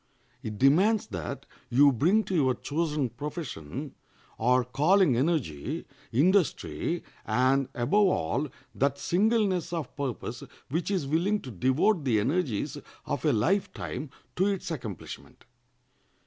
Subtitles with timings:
[0.41, 3.93] It demands that you bring to your chosen profession
[4.39, 11.51] or calling energy, industry, and, above all, that singleness of purpose which is willing to
[11.51, 15.45] devote the energies of a life time to its accomplishment.